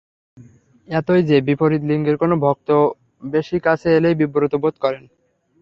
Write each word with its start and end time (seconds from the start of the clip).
এতই 0.87 1.21
যে, 1.29 1.37
বিপরীত 1.47 1.81
লিঙ্গের 1.89 2.17
কোনো 2.17 2.35
ভক্ত 2.45 2.69
বেশি 3.23 3.57
কাছে 3.59 3.87
এলেই 3.97 4.19
বিব্রত 4.21 4.53
বোধ 4.63 4.75
করেন। 4.83 5.03